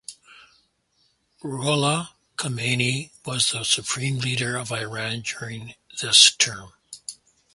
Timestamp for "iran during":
4.71-5.75